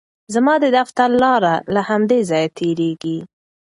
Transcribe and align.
زما 0.33 0.53
د 0.63 0.65
دفتر 0.77 1.09
لاره 1.23 1.53
له 1.73 1.81
همدې 1.89 2.19
ځایه 2.29 2.49
تېریږي. 2.57 3.17